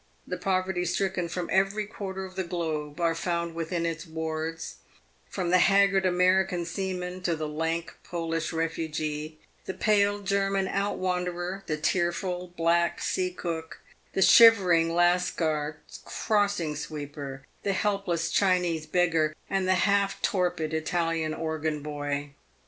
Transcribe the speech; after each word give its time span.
The 0.25 0.35
po 0.35 0.63
verty 0.63 0.83
stricken 0.87 1.29
from 1.29 1.47
every 1.53 1.85
quarter 1.85 2.25
of 2.25 2.35
the 2.35 2.43
globe 2.43 2.99
are 2.99 3.13
found 3.13 3.53
within 3.53 3.85
its 3.85 4.07
wards;' 4.07 4.77
from 5.29 5.51
the 5.51 5.59
haggard 5.59 6.07
American 6.07 6.65
seaman 6.65 7.21
to 7.21 7.35
the 7.35 7.47
lank 7.47 7.93
Polish 8.03 8.51
refugee, 8.51 9.37
the 9.65 9.75
pale 9.75 10.21
German" 10.21 10.67
out 10.67 10.97
wanderer," 10.97 11.61
the 11.67 11.77
tearful 11.77 12.51
black 12.57 12.99
sea 12.99 13.29
cook, 13.29 13.79
the 14.13 14.23
shivering 14.23 14.91
Lascar 14.95 15.77
crossing 16.03 16.75
sweeper, 16.75 17.45
the 17.61 17.73
helpless 17.73 18.31
Chinese 18.31 18.87
beggar, 18.87 19.35
and 19.51 19.67
the 19.67 19.75
half 19.85 20.19
torpid 20.23 20.73
Italian 20.73 21.31
organ 21.35 21.83
boy. 21.83 22.31